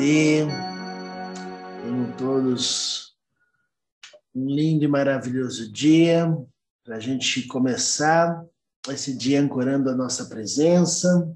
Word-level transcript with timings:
Namastê. 0.00 0.46
Tenham 1.82 2.16
todos 2.16 3.14
um 4.34 4.46
lindo 4.46 4.84
e 4.84 4.88
maravilhoso 4.88 5.70
dia 5.70 6.26
para 6.82 6.96
a 6.96 7.00
gente 7.00 7.46
começar 7.46 8.42
esse 8.88 9.14
dia 9.16 9.40
ancorando 9.40 9.90
a 9.90 9.94
nossa 9.94 10.26
presença 10.26 11.30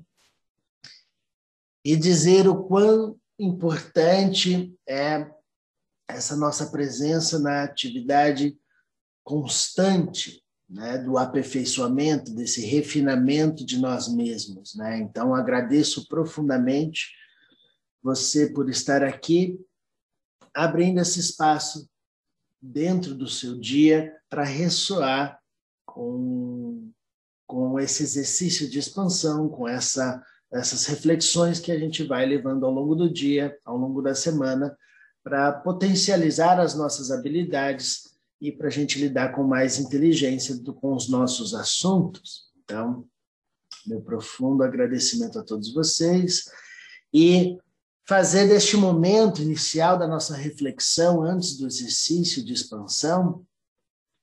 e 1.85 1.95
dizer 1.97 2.49
o 2.49 2.65
quão 2.65 3.19
importante 3.39 4.75
é 4.89 5.31
essa 6.09 6.35
nossa 6.35 6.71
presença 6.71 7.39
na 7.39 7.65
atividade 7.65 8.57
constante 9.23 10.43
né, 10.69 10.99
do 10.99 11.19
aperfeiçoamento, 11.19 12.35
desse 12.35 12.65
refinamento 12.65 13.65
de 13.65 13.79
nós 13.79 14.09
mesmos. 14.09 14.75
Né? 14.75 14.99
Então, 14.99 15.35
agradeço 15.35 16.09
profundamente 16.09 17.11
você 18.05 18.47
por 18.47 18.69
estar 18.69 19.03
aqui, 19.03 19.59
abrindo 20.53 21.01
esse 21.01 21.19
espaço 21.19 21.89
dentro 22.61 23.15
do 23.15 23.27
seu 23.27 23.59
dia 23.59 24.15
para 24.29 24.45
ressoar 24.45 25.41
com, 25.87 26.91
com 27.47 27.81
esse 27.81 28.03
exercício 28.03 28.69
de 28.69 28.79
expansão, 28.79 29.49
com 29.49 29.67
essa, 29.67 30.23
essas 30.53 30.85
reflexões 30.85 31.59
que 31.59 31.73
a 31.73 31.79
gente 31.79 32.05
vai 32.05 32.27
levando 32.27 32.67
ao 32.67 32.73
longo 32.73 32.95
do 32.95 33.11
dia, 33.11 33.59
ao 33.65 33.79
longo 33.79 34.03
da 34.03 34.15
semana, 34.15 34.77
para 35.23 35.51
potencializar 35.51 36.61
as 36.61 36.75
nossas 36.75 37.11
habilidades 37.11 38.19
e 38.39 38.53
para 38.53 38.67
a 38.67 38.71
gente 38.71 39.01
lidar 39.01 39.33
com 39.33 39.45
mais 39.45 39.79
inteligência 39.79 40.55
do, 40.57 40.75
com 40.75 40.95
os 40.95 41.09
nossos 41.09 41.55
assuntos. 41.55 42.53
Então, 42.63 43.07
meu 43.87 44.03
profundo 44.03 44.63
agradecimento 44.63 45.39
a 45.39 45.43
todos 45.43 45.73
vocês 45.73 46.51
e 47.13 47.59
fazer 48.07 48.49
deste 48.49 48.77
momento 48.77 49.41
inicial 49.41 49.99
da 49.99 50.07
nossa 50.07 50.37
reflexão, 50.37 51.23
antes 51.23 51.57
do 51.57 51.67
exercício 51.67 52.45
de 52.45 52.53
expansão, 52.53 53.45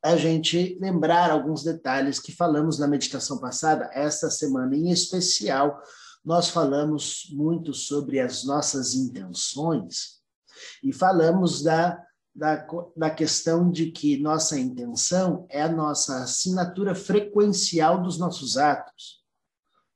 a 0.04 0.16
gente 0.16 0.78
lembrar 0.80 1.30
alguns 1.30 1.64
detalhes 1.64 2.20
que 2.20 2.32
falamos 2.32 2.80
na 2.80 2.88
meditação 2.88 3.40
passada, 3.40 3.90
esta 3.94 4.30
semana 4.30 4.76
em 4.76 4.90
especial, 4.92 5.82
nós 6.24 6.50
falamos 6.50 7.28
muito 7.32 7.74
sobre 7.74 8.20
as 8.20 8.44
nossas 8.44 8.94
intenções 8.94 10.22
e 10.84 10.94
falamos 10.94 11.64
da, 11.64 12.00
da, 12.34 12.66
da 12.96 13.10
questão 13.10 13.72
de 13.72 13.92
que 13.92 14.18
nossa 14.18 14.60
intenção 14.60 15.46
é 15.50 15.62
a 15.62 15.72
nossa 15.72 16.24
assinatura 16.24 16.94
frequencial 16.94 18.02
dos 18.02 18.18
nossos 18.20 18.58
atos. 18.58 19.24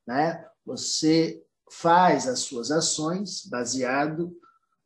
Né? 0.08 0.44
Você 0.66 1.45
faz 1.70 2.28
as 2.28 2.40
suas 2.40 2.72
ações 2.72 3.46
baseado 3.46 4.36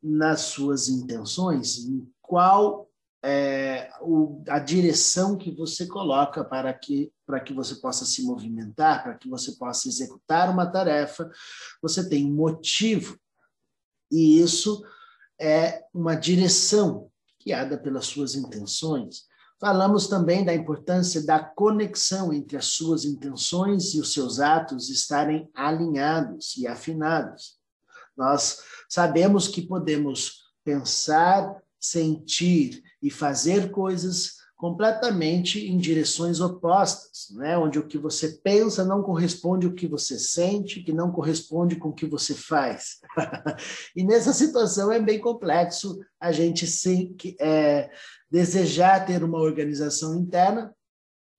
nas 0.02 0.40
suas 0.42 0.88
intenções, 0.88 1.78
em 1.78 2.10
qual 2.22 2.90
é 3.22 3.90
o, 4.00 4.42
a 4.48 4.58
direção 4.58 5.36
que 5.36 5.50
você 5.50 5.86
coloca 5.86 6.42
para 6.42 6.72
que, 6.72 7.12
para 7.26 7.38
que 7.38 7.52
você 7.52 7.74
possa 7.74 8.06
se 8.06 8.22
movimentar, 8.22 9.02
para 9.02 9.14
que 9.14 9.28
você 9.28 9.52
possa 9.52 9.88
executar 9.88 10.48
uma 10.48 10.66
tarefa, 10.66 11.30
você 11.82 12.08
tem 12.08 12.26
um 12.26 12.34
motivo. 12.34 13.18
E 14.10 14.40
isso 14.40 14.82
é 15.38 15.84
uma 15.92 16.14
direção 16.14 17.10
guiada 17.44 17.76
pelas 17.76 18.06
suas 18.06 18.34
intenções. 18.34 19.28
Falamos 19.60 20.08
também 20.08 20.42
da 20.42 20.54
importância 20.54 21.22
da 21.22 21.38
conexão 21.38 22.32
entre 22.32 22.56
as 22.56 22.64
suas 22.64 23.04
intenções 23.04 23.92
e 23.94 24.00
os 24.00 24.14
seus 24.14 24.40
atos 24.40 24.88
estarem 24.88 25.50
alinhados 25.54 26.56
e 26.56 26.66
afinados. 26.66 27.58
Nós 28.16 28.62
sabemos 28.88 29.46
que 29.46 29.60
podemos 29.60 30.44
pensar, 30.64 31.62
sentir 31.78 32.82
e 33.02 33.10
fazer 33.10 33.70
coisas 33.70 34.39
completamente 34.60 35.66
em 35.70 35.78
direções 35.78 36.38
opostas, 36.38 37.34
né? 37.34 37.56
onde 37.56 37.78
o 37.78 37.86
que 37.86 37.96
você 37.96 38.28
pensa 38.28 38.84
não 38.84 39.02
corresponde 39.02 39.66
ao 39.66 39.72
que 39.72 39.86
você 39.86 40.18
sente, 40.18 40.82
que 40.82 40.92
não 40.92 41.10
corresponde 41.10 41.76
com 41.76 41.88
o 41.88 41.94
que 41.94 42.04
você 42.04 42.34
faz. 42.34 43.00
e 43.96 44.04
nessa 44.04 44.34
situação 44.34 44.92
é 44.92 45.00
bem 45.00 45.18
complexo 45.18 45.98
a 46.20 46.30
gente 46.30 46.66
se, 46.66 47.16
é, 47.40 47.90
desejar 48.30 49.06
ter 49.06 49.24
uma 49.24 49.38
organização 49.38 50.14
interna 50.14 50.76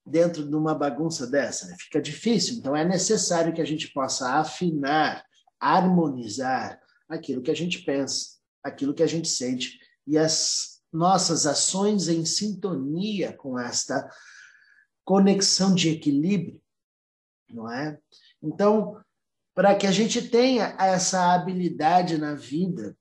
dentro 0.03 0.43
de 0.43 0.55
uma 0.55 0.73
bagunça 0.73 1.27
dessa. 1.27 1.67
Né? 1.67 1.75
Fica 1.79 2.01
difícil, 2.01 2.55
então 2.55 2.75
é 2.75 2.83
necessário 2.83 3.53
que 3.53 3.61
a 3.61 3.65
gente 3.65 3.93
possa 3.93 4.39
afinar, 4.39 5.23
harmonizar 5.59 6.79
aquilo 7.07 7.43
que 7.43 7.51
a 7.51 7.55
gente 7.55 7.83
pensa, 7.83 8.39
aquilo 8.63 8.95
que 8.95 9.03
a 9.03 9.07
gente 9.07 9.27
sente 9.27 9.77
e 10.07 10.17
as 10.17 10.80
nossas 10.91 11.45
ações 11.45 12.07
em 12.07 12.25
sintonia 12.25 13.33
com 13.33 13.57
esta 13.57 14.09
conexão 15.03 15.73
de 15.73 15.89
equilíbrio, 15.89 16.61
não 17.49 17.71
é? 17.71 17.99
Então, 18.41 19.01
para 19.53 19.75
que 19.75 19.87
a 19.87 19.91
gente 19.91 20.29
tenha 20.29 20.75
essa 20.79 21.33
habilidade 21.33 22.17
na 22.17 22.33
vida 22.33 22.97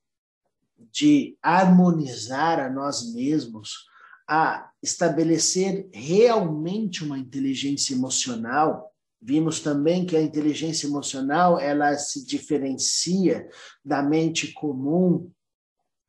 de 0.76 1.36
harmonizar 1.42 2.58
a 2.58 2.70
nós 2.70 3.12
mesmos, 3.14 3.86
a 4.26 4.70
estabelecer 4.82 5.88
realmente 5.92 7.04
uma 7.04 7.18
inteligência 7.18 7.94
emocional, 7.94 8.92
vimos 9.20 9.60
também 9.60 10.06
que 10.06 10.16
a 10.16 10.22
inteligência 10.22 10.86
emocional 10.86 11.58
ela 11.58 11.96
se 11.96 12.24
diferencia 12.24 13.48
da 13.84 14.02
mente 14.02 14.52
comum 14.52 15.30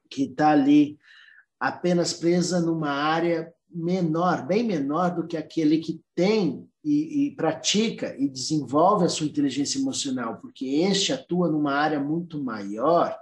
que 0.10 0.24
está 0.24 0.52
ali 0.52 0.98
apenas 1.62 2.12
presa 2.12 2.60
numa 2.60 2.90
área 2.90 3.54
menor, 3.70 4.48
bem 4.48 4.64
menor 4.64 5.14
do 5.14 5.28
que 5.28 5.38
aquele 5.38 5.78
que 5.78 6.02
tem 6.16 6.68
e, 6.84 7.28
e, 7.28 7.36
pratica 7.36 8.16
e 8.18 8.28
desenvolve 8.28 9.06
a 9.06 9.10
sua 9.10 9.28
inteligência 9.28 9.78
emocional, 9.78 10.40
porque 10.42 10.66
este 10.66 11.14
atua 11.14 11.52
numa 11.52 11.74
área 11.74 12.00
muito 12.00 12.44
maior, 12.44 13.16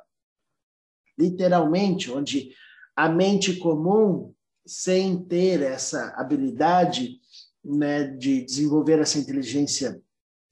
literalmente, 1.17 2.09
onde 2.09 2.51
a 2.95 3.09
mente 3.09 3.57
comum, 3.57 4.33
sem 4.65 5.21
ter 5.25 5.61
essa 5.61 6.13
habilidade 6.15 7.19
né, 7.63 8.05
de 8.05 8.45
desenvolver 8.45 8.99
essa 8.99 9.19
inteligência 9.19 10.01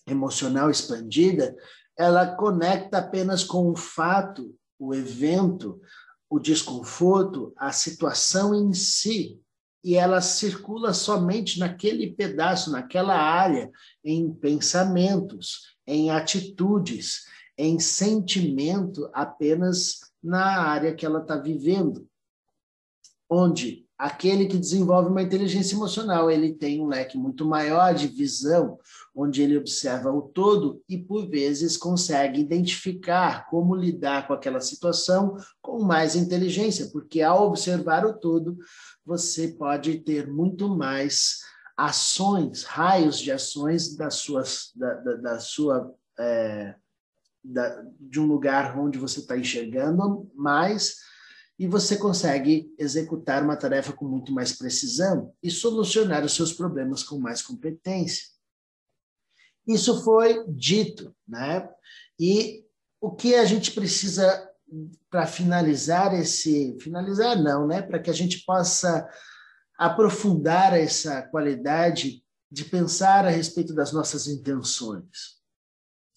emocional 0.06 0.70
expandida, 0.70 1.56
ela 1.98 2.36
conecta 2.36 2.98
apenas 2.98 3.46
com 3.46 3.72
o 3.72 3.76
fato, 3.78 4.54
o 4.78 4.94
evento, 4.94 5.80
o 6.30 6.40
desconforto, 6.40 7.54
a 7.56 7.72
situação 7.72 8.54
em 8.54 8.74
si, 8.74 9.42
e 9.84 9.96
ela 9.96 10.20
circula 10.20 10.94
somente 10.94 11.60
naquele 11.60 12.12
pedaço, 12.12 12.72
naquela 12.72 13.16
área, 13.16 13.72
em 14.04 14.34
pensamentos, 14.34 15.78
em 15.86 16.12
atitudes, 16.12 17.26
em 17.58 17.80
sentimento, 17.80 19.10
apenas 19.14 20.00
na 20.22 20.62
área 20.62 20.94
que 20.94 21.06
ela 21.06 21.22
está 21.22 21.38
vivendo. 21.38 22.08
Onde 23.30 23.87
aquele 23.98 24.46
que 24.46 24.58
desenvolve 24.58 25.10
uma 25.10 25.24
inteligência 25.24 25.76
emocional, 25.76 26.30
ele 26.30 26.54
tem 26.54 26.80
um 26.82 26.88
leque 26.88 27.18
muito 27.18 27.46
maior 27.46 27.94
de 27.96 28.08
visão, 28.08 28.78
onde 29.16 29.42
ele 29.42 29.58
observa 29.58 30.12
o 30.12 30.22
todo 30.22 30.84
e, 30.88 30.98
por 30.98 31.28
vezes, 31.28 31.76
consegue 31.76 32.40
identificar 32.40 33.50
como 33.50 33.76
lidar 33.76 34.28
com 34.28 34.34
aquela 34.34 34.62
situação 34.62 35.36
com 35.62 35.84
mais 35.84 36.16
inteligência, 36.16 36.90
porque 36.92 37.22
ao 37.22 37.48
observar 37.48 38.06
o 38.06 38.14
todo, 38.14 38.58
você 39.04 39.48
pode 39.48 40.00
ter 40.00 40.28
muito 40.28 40.70
mais 40.70 41.40
ações, 41.76 42.64
raios 42.64 43.18
de 43.18 43.32
ações 43.32 43.96
das 43.96 44.16
suas, 44.16 44.72
da, 44.76 44.94
da, 44.96 45.14
da 45.16 45.40
sua. 45.40 45.94
É, 46.20 46.76
da, 47.44 47.82
de 47.98 48.20
um 48.20 48.26
lugar 48.26 48.78
onde 48.78 48.98
você 48.98 49.22
está 49.22 49.38
enxergando 49.38 50.30
mais 50.36 50.98
e 51.60 51.68
você 51.68 51.98
consegue 51.98 52.74
executar 52.78 53.44
uma 53.44 53.58
tarefa 53.58 53.92
com 53.92 54.06
muito 54.06 54.32
mais 54.32 54.54
precisão 54.54 55.34
e 55.42 55.50
solucionar 55.50 56.24
os 56.24 56.36
seus 56.36 56.54
problemas 56.54 57.02
com 57.02 57.18
mais 57.18 57.42
competência. 57.42 58.26
Isso 59.66 60.04
foi 60.04 60.46
dito, 60.48 61.16
né? 61.28 61.68
E 62.20 62.64
o 63.02 63.12
que 63.12 63.36
a 63.36 63.44
gente 63.44 63.72
precisa 63.72 64.48
para 65.10 65.26
finalizar 65.26 66.14
esse, 66.14 66.78
finalizar 66.80 67.42
não, 67.42 67.66
né? 67.66 67.82
Para 67.82 68.00
que 68.00 68.10
a 68.10 68.14
gente 68.14 68.46
possa 68.46 69.08
aprofundar 69.78 70.74
essa 70.74 71.22
qualidade 71.24 72.24
de 72.52 72.66
pensar 72.66 73.26
a 73.26 73.30
respeito 73.30 73.74
das 73.74 73.92
nossas 73.92 74.28
intenções. 74.28 75.38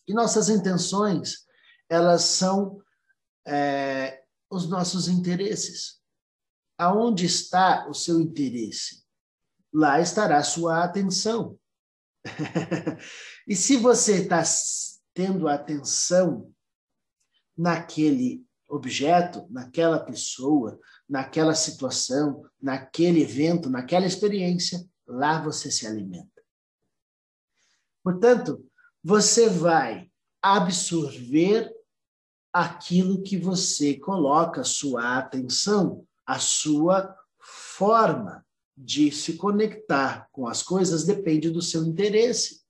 E 0.06 0.14
nossas 0.14 0.48
intenções, 0.48 1.46
elas 1.88 2.22
são 2.22 2.80
é, 3.46 4.19
os 4.50 4.68
nossos 4.68 5.08
interesses. 5.08 6.00
Aonde 6.76 7.24
está 7.24 7.88
o 7.88 7.94
seu 7.94 8.20
interesse? 8.20 9.04
Lá 9.72 10.00
estará 10.00 10.38
a 10.38 10.44
sua 10.44 10.82
atenção. 10.82 11.58
e 13.46 13.54
se 13.54 13.76
você 13.76 14.22
está 14.22 14.42
tendo 15.14 15.48
atenção 15.48 16.52
naquele 17.56 18.44
objeto, 18.68 19.46
naquela 19.50 19.98
pessoa, 19.98 20.78
naquela 21.08 21.54
situação, 21.54 22.44
naquele 22.60 23.22
evento, 23.22 23.68
naquela 23.68 24.06
experiência, 24.06 24.88
lá 25.06 25.42
você 25.42 25.70
se 25.70 25.86
alimenta. 25.86 26.40
Portanto, 28.02 28.64
você 29.02 29.48
vai 29.48 30.10
absorver 30.40 31.70
aquilo 32.52 33.22
que 33.22 33.36
você 33.36 33.94
coloca 33.94 34.64
sua 34.64 35.18
atenção, 35.18 36.04
a 36.26 36.38
sua 36.38 37.16
forma 37.38 38.44
de 38.76 39.10
se 39.10 39.34
conectar 39.34 40.28
com 40.32 40.46
as 40.46 40.62
coisas 40.62 41.04
depende 41.04 41.50
do 41.50 41.60
seu 41.60 41.84
interesse. 41.84 42.60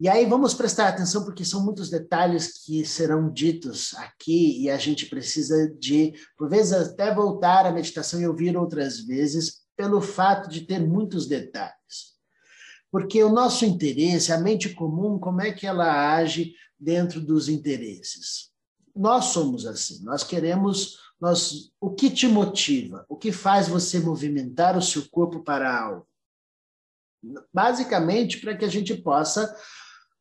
E 0.00 0.08
aí 0.08 0.26
vamos 0.26 0.54
prestar 0.54 0.88
atenção, 0.88 1.24
porque 1.24 1.44
são 1.44 1.64
muitos 1.64 1.88
detalhes 1.88 2.64
que 2.64 2.84
serão 2.84 3.32
ditos 3.32 3.94
aqui 3.94 4.60
e 4.60 4.68
a 4.68 4.76
gente 4.76 5.06
precisa 5.06 5.72
de, 5.78 6.12
por 6.36 6.48
vezes, 6.48 6.72
até 6.72 7.14
voltar 7.14 7.64
à 7.64 7.72
meditação 7.72 8.20
e 8.20 8.26
ouvir 8.26 8.56
outras 8.56 9.00
vezes, 9.00 9.62
pelo 9.76 10.00
fato 10.00 10.48
de 10.48 10.62
ter 10.62 10.80
muitos 10.80 11.26
detalhes. 11.26 12.14
Porque 12.90 13.22
o 13.22 13.32
nosso 13.32 13.64
interesse, 13.64 14.32
a 14.32 14.38
mente 14.38 14.70
comum, 14.70 15.18
como 15.18 15.40
é 15.40 15.52
que 15.52 15.66
ela 15.66 16.14
age 16.14 16.54
dentro 16.84 17.20
dos 17.20 17.48
interesses? 17.48 18.52
Nós 18.94 19.26
somos 19.26 19.66
assim, 19.66 20.04
nós 20.04 20.22
queremos, 20.22 20.98
nós, 21.20 21.72
o 21.80 21.90
que 21.90 22.10
te 22.10 22.28
motiva? 22.28 23.04
O 23.08 23.16
que 23.16 23.32
faz 23.32 23.66
você 23.66 23.98
movimentar 23.98 24.76
o 24.76 24.82
seu 24.82 25.08
corpo 25.08 25.42
para 25.42 25.76
algo? 25.76 26.06
Basicamente, 27.52 28.38
para 28.40 28.56
que 28.56 28.64
a 28.64 28.68
gente 28.68 28.94
possa 28.94 29.56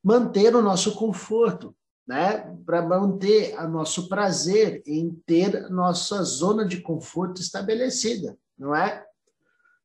manter 0.04 0.56
o 0.56 0.62
nosso 0.62 0.96
conforto, 0.96 1.76
né? 2.08 2.56
para 2.66 2.82
manter 2.82 3.56
o 3.60 3.68
nosso 3.68 4.08
prazer 4.08 4.82
em 4.86 5.14
ter 5.26 5.70
nossa 5.70 6.24
zona 6.24 6.66
de 6.66 6.82
conforto 6.82 7.42
estabelecida, 7.42 8.38
não 8.58 8.74
é? 8.76 9.06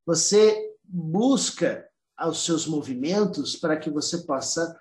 Você 0.07 0.75
busca 0.83 1.87
os 2.27 2.45
seus 2.45 2.67
movimentos 2.67 3.55
para 3.55 3.77
que 3.77 3.91
você 3.91 4.19
possa 4.19 4.77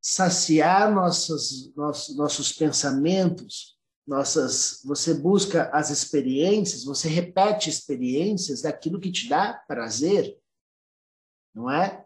saciar 0.00 0.92
nossas, 0.94 1.72
nossos, 1.74 2.16
nossos 2.16 2.52
pensamentos, 2.52 3.76
nossas, 4.06 4.80
você 4.84 5.12
busca 5.12 5.68
as 5.70 5.90
experiências, 5.90 6.84
você 6.84 7.08
repete 7.08 7.68
experiências 7.68 8.62
daquilo 8.62 9.00
que 9.00 9.12
te 9.12 9.28
dá 9.28 9.52
prazer, 9.52 10.38
não 11.54 11.70
é? 11.70 12.04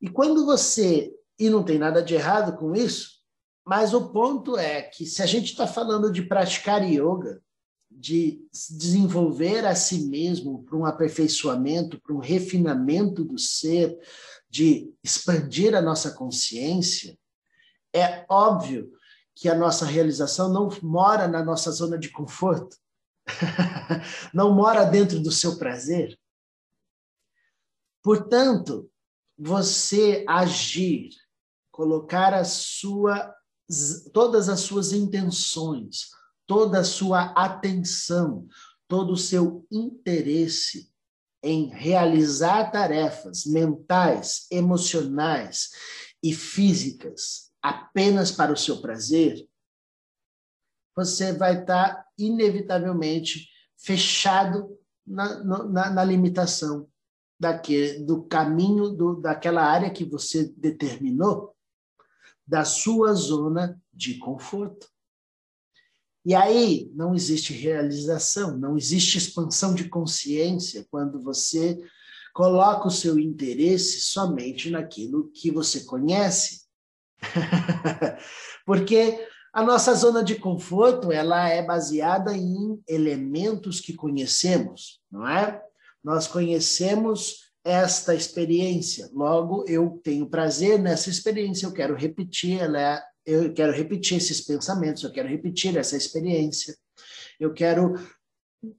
E 0.00 0.08
quando 0.08 0.44
você 0.44 1.12
e 1.38 1.50
não 1.50 1.62
tem 1.62 1.78
nada 1.78 2.02
de 2.02 2.14
errado 2.14 2.56
com 2.56 2.74
isso, 2.74 3.16
mas 3.64 3.92
o 3.92 4.10
ponto 4.10 4.56
é 4.56 4.82
que 4.82 5.04
se 5.04 5.22
a 5.22 5.26
gente 5.26 5.50
está 5.50 5.66
falando 5.66 6.10
de 6.10 6.22
praticar 6.22 6.82
yoga, 6.82 7.42
de 7.90 8.46
desenvolver 8.70 9.66
a 9.66 9.74
si 9.74 10.06
mesmo 10.08 10.62
para 10.64 10.76
um 10.76 10.84
aperfeiçoamento, 10.84 12.00
para 12.00 12.14
um 12.14 12.18
refinamento 12.18 13.24
do 13.24 13.38
ser, 13.38 13.98
de 14.56 14.90
expandir 15.04 15.74
a 15.74 15.82
nossa 15.82 16.12
consciência, 16.12 17.18
é 17.94 18.24
óbvio 18.26 18.90
que 19.34 19.50
a 19.50 19.54
nossa 19.54 19.84
realização 19.84 20.50
não 20.50 20.70
mora 20.82 21.28
na 21.28 21.44
nossa 21.44 21.70
zona 21.70 21.98
de 21.98 22.08
conforto, 22.08 22.74
não 24.32 24.54
mora 24.54 24.86
dentro 24.86 25.20
do 25.20 25.30
seu 25.30 25.58
prazer. 25.58 26.18
Portanto, 28.02 28.90
você 29.36 30.24
agir 30.26 31.10
colocar 31.70 32.32
a 32.32 32.42
sua, 32.42 33.34
todas 34.14 34.48
as 34.48 34.60
suas 34.60 34.90
intenções, 34.92 36.08
toda 36.46 36.80
a 36.80 36.84
sua 36.84 37.24
atenção, 37.32 38.48
todo 38.88 39.12
o 39.12 39.18
seu 39.18 39.66
interesse 39.70 40.90
em 41.46 41.68
realizar 41.68 42.72
tarefas 42.72 43.46
mentais, 43.46 44.48
emocionais 44.50 45.70
e 46.20 46.34
físicas 46.34 47.52
apenas 47.62 48.32
para 48.32 48.52
o 48.52 48.56
seu 48.56 48.80
prazer, 48.80 49.48
você 50.96 51.32
vai 51.32 51.60
estar 51.60 52.04
inevitavelmente 52.18 53.48
fechado 53.78 54.76
na, 55.06 55.44
na, 55.44 55.90
na 55.90 56.04
limitação 56.04 56.88
daquele, 57.38 58.04
do 58.04 58.24
caminho 58.24 58.90
do, 58.90 59.20
daquela 59.20 59.62
área 59.62 59.90
que 59.90 60.04
você 60.04 60.52
determinou 60.56 61.54
da 62.44 62.64
sua 62.64 63.14
zona 63.14 63.80
de 63.92 64.18
conforto. 64.18 64.88
E 66.26 66.34
aí 66.34 66.90
não 66.92 67.14
existe 67.14 67.52
realização, 67.52 68.58
não 68.58 68.76
existe 68.76 69.16
expansão 69.16 69.72
de 69.72 69.88
consciência 69.88 70.84
quando 70.90 71.22
você 71.22 71.78
coloca 72.34 72.88
o 72.88 72.90
seu 72.90 73.16
interesse 73.16 74.00
somente 74.00 74.68
naquilo 74.68 75.30
que 75.32 75.52
você 75.52 75.84
conhece. 75.84 76.66
Porque 78.66 79.24
a 79.52 79.62
nossa 79.62 79.94
zona 79.94 80.24
de 80.24 80.34
conforto, 80.34 81.12
ela 81.12 81.48
é 81.48 81.64
baseada 81.64 82.36
em 82.36 82.82
elementos 82.88 83.80
que 83.80 83.94
conhecemos, 83.94 85.00
não 85.08 85.26
é? 85.28 85.62
Nós 86.02 86.26
conhecemos 86.26 87.46
esta 87.64 88.16
experiência. 88.16 89.08
Logo, 89.14 89.64
eu 89.68 90.00
tenho 90.02 90.28
prazer 90.28 90.78
nessa 90.78 91.08
experiência, 91.08 91.66
eu 91.66 91.72
quero 91.72 91.94
repetir, 91.94 92.60
ela 92.60 92.80
é, 92.80 93.02
eu 93.26 93.52
quero 93.52 93.72
repetir 93.72 94.18
esses 94.18 94.40
pensamentos, 94.40 95.02
eu 95.02 95.10
quero 95.10 95.28
repetir 95.28 95.76
essa 95.76 95.96
experiência. 95.96 96.76
Eu 97.38 97.52
quero 97.52 97.94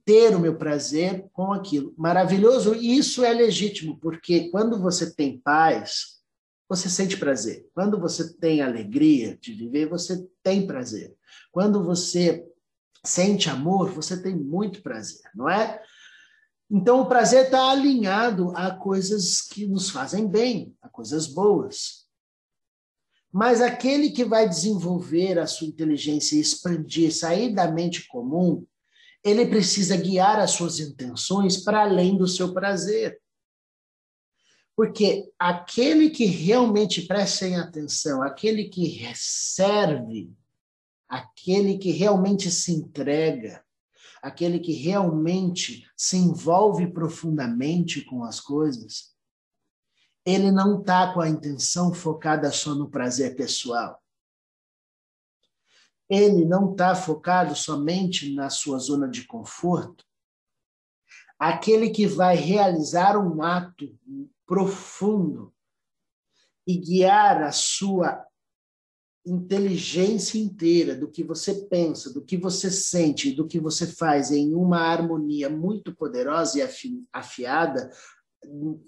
ter 0.04 0.34
o 0.34 0.40
meu 0.40 0.56
prazer 0.56 1.28
com 1.32 1.52
aquilo. 1.52 1.94
Maravilhoso, 1.96 2.74
e 2.74 2.96
isso 2.96 3.24
é 3.24 3.32
legítimo, 3.32 3.98
porque 4.00 4.48
quando 4.50 4.80
você 4.80 5.14
tem 5.14 5.38
paz, 5.38 6.18
você 6.68 6.88
sente 6.88 7.16
prazer. 7.16 7.66
Quando 7.74 8.00
você 8.00 8.34
tem 8.36 8.60
alegria 8.60 9.38
de 9.40 9.52
viver, 9.52 9.88
você 9.88 10.26
tem 10.42 10.66
prazer. 10.66 11.14
Quando 11.52 11.84
você 11.84 12.44
sente 13.04 13.48
amor, 13.48 13.90
você 13.92 14.20
tem 14.20 14.36
muito 14.36 14.82
prazer, 14.82 15.22
não 15.34 15.48
é? 15.48 15.80
Então, 16.70 17.00
o 17.00 17.06
prazer 17.06 17.46
está 17.46 17.70
alinhado 17.70 18.52
a 18.54 18.70
coisas 18.70 19.40
que 19.40 19.66
nos 19.66 19.88
fazem 19.88 20.26
bem, 20.26 20.76
a 20.82 20.88
coisas 20.88 21.26
boas. 21.26 22.07
Mas 23.32 23.60
aquele 23.60 24.10
que 24.10 24.24
vai 24.24 24.48
desenvolver 24.48 25.38
a 25.38 25.46
sua 25.46 25.66
inteligência 25.66 26.36
e 26.36 26.40
expandir, 26.40 27.14
sair 27.14 27.54
da 27.54 27.70
mente 27.70 28.06
comum, 28.08 28.66
ele 29.22 29.46
precisa 29.46 29.96
guiar 29.96 30.38
as 30.38 30.52
suas 30.52 30.78
intenções 30.78 31.58
para 31.58 31.82
além 31.82 32.16
do 32.16 32.26
seu 32.26 32.54
prazer. 32.54 33.20
Porque 34.74 35.30
aquele 35.38 36.08
que 36.08 36.24
realmente 36.24 37.02
prestem 37.02 37.56
atenção, 37.56 38.22
aquele 38.22 38.68
que 38.68 39.12
serve, 39.14 40.32
aquele 41.08 41.78
que 41.78 41.90
realmente 41.90 42.50
se 42.50 42.72
entrega, 42.72 43.62
aquele 44.22 44.60
que 44.60 44.72
realmente 44.72 45.84
se 45.96 46.16
envolve 46.16 46.86
profundamente 46.92 48.02
com 48.04 48.22
as 48.22 48.40
coisas, 48.40 49.12
ele 50.28 50.52
não 50.52 50.80
está 50.80 51.14
com 51.14 51.20
a 51.20 51.28
intenção 51.28 51.94
focada 51.94 52.52
só 52.52 52.74
no 52.74 52.90
prazer 52.90 53.34
pessoal. 53.34 53.98
Ele 56.06 56.44
não 56.44 56.72
está 56.72 56.94
focado 56.94 57.56
somente 57.56 58.34
na 58.34 58.50
sua 58.50 58.78
zona 58.78 59.08
de 59.08 59.26
conforto. 59.26 60.04
Aquele 61.38 61.88
que 61.88 62.06
vai 62.06 62.36
realizar 62.36 63.16
um 63.16 63.42
ato 63.42 63.98
profundo 64.46 65.54
e 66.66 66.76
guiar 66.76 67.42
a 67.42 67.52
sua 67.52 68.22
inteligência 69.24 70.38
inteira 70.38 70.94
do 70.94 71.10
que 71.10 71.24
você 71.24 71.54
pensa, 71.66 72.12
do 72.12 72.22
que 72.22 72.36
você 72.36 72.70
sente, 72.70 73.32
do 73.32 73.46
que 73.46 73.58
você 73.58 73.86
faz 73.86 74.30
em 74.30 74.54
uma 74.54 74.80
harmonia 74.80 75.48
muito 75.48 75.94
poderosa 75.94 76.58
e 76.58 77.06
afiada, 77.12 77.90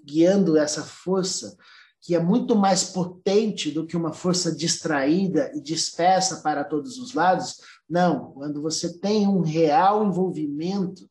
guiando 0.05 0.57
essa 0.57 0.83
força 0.83 1.55
que 2.01 2.15
é 2.15 2.19
muito 2.19 2.55
mais 2.55 2.85
potente 2.85 3.69
do 3.69 3.85
que 3.85 3.95
uma 3.95 4.11
força 4.11 4.55
distraída 4.55 5.51
e 5.53 5.61
dispersa 5.61 6.41
para 6.41 6.63
todos 6.63 6.97
os 6.97 7.13
lados. 7.13 7.57
Não, 7.87 8.31
quando 8.31 8.59
você 8.59 8.97
tem 8.99 9.27
um 9.27 9.41
real 9.41 10.03
envolvimento, 10.03 11.07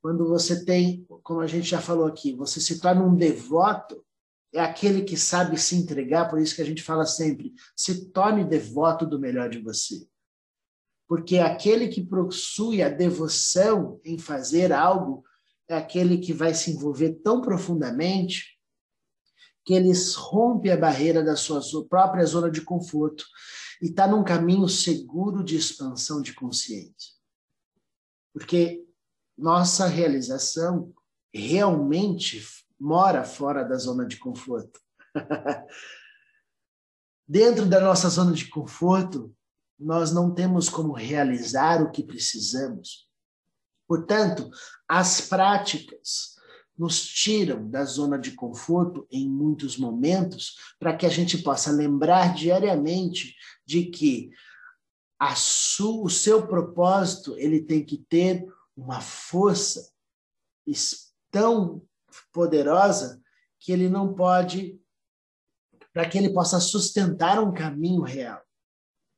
quando 0.00 0.26
você 0.26 0.64
tem, 0.64 1.06
como 1.22 1.40
a 1.40 1.46
gente 1.46 1.68
já 1.68 1.80
falou 1.80 2.06
aqui, 2.06 2.32
você 2.34 2.58
se 2.58 2.80
torna 2.80 3.04
um 3.04 3.14
devoto 3.14 4.02
é 4.52 4.60
aquele 4.60 5.02
que 5.02 5.16
sabe 5.16 5.58
se 5.58 5.76
entregar, 5.76 6.28
por 6.28 6.40
isso 6.40 6.54
que 6.54 6.62
a 6.62 6.64
gente 6.64 6.82
fala 6.82 7.04
sempre: 7.04 7.52
se 7.76 8.10
torne 8.10 8.44
devoto 8.44 9.06
do 9.06 9.18
melhor 9.18 9.50
de 9.50 9.60
você. 9.60 10.06
Porque 11.06 11.38
aquele 11.38 11.88
que 11.88 12.04
possui 12.04 12.82
a 12.82 12.88
devoção 12.88 14.00
em 14.04 14.18
fazer 14.18 14.72
algo 14.72 15.24
é 15.68 15.76
aquele 15.76 16.18
que 16.18 16.32
vai 16.32 16.54
se 16.54 16.70
envolver 16.70 17.20
tão 17.22 17.40
profundamente 17.40 18.58
que 19.64 19.74
ele 19.74 19.92
rompe 20.16 20.70
a 20.70 20.76
barreira 20.76 21.22
da 21.22 21.36
sua 21.36 21.60
própria 21.86 22.24
zona 22.24 22.50
de 22.50 22.62
conforto 22.62 23.24
e 23.82 23.86
está 23.86 24.06
num 24.06 24.24
caminho 24.24 24.68
seguro 24.68 25.44
de 25.44 25.56
expansão 25.56 26.22
de 26.22 26.32
consciência. 26.32 27.12
Porque 28.32 28.86
nossa 29.36 29.86
realização 29.86 30.92
realmente 31.32 32.42
mora 32.80 33.24
fora 33.24 33.62
da 33.62 33.76
zona 33.76 34.06
de 34.06 34.16
conforto. 34.16 34.80
Dentro 37.28 37.66
da 37.66 37.78
nossa 37.78 38.08
zona 38.08 38.32
de 38.32 38.48
conforto, 38.48 39.34
nós 39.78 40.12
não 40.12 40.34
temos 40.34 40.68
como 40.68 40.92
realizar 40.92 41.82
o 41.82 41.90
que 41.90 42.02
precisamos. 42.02 43.07
Portanto, 43.88 44.50
as 44.86 45.22
práticas 45.22 46.36
nos 46.76 47.04
tiram 47.04 47.68
da 47.68 47.84
zona 47.84 48.18
de 48.18 48.32
conforto 48.32 49.08
em 49.10 49.28
muitos 49.28 49.78
momentos, 49.78 50.56
para 50.78 50.94
que 50.94 51.06
a 51.06 51.08
gente 51.08 51.38
possa 51.38 51.72
lembrar 51.72 52.34
diariamente 52.34 53.34
de 53.66 53.86
que 53.86 54.30
o 55.80 56.08
seu 56.08 56.46
propósito 56.46 57.34
ele 57.36 57.62
tem 57.62 57.84
que 57.84 57.96
ter 57.96 58.46
uma 58.76 59.00
força 59.00 59.90
tão 61.30 61.82
poderosa 62.32 63.20
que 63.58 63.72
ele 63.72 63.88
não 63.88 64.14
pode 64.14 64.78
para 65.92 66.08
que 66.08 66.16
ele 66.16 66.32
possa 66.32 66.60
sustentar 66.60 67.42
um 67.42 67.52
caminho 67.52 68.02
real 68.02 68.40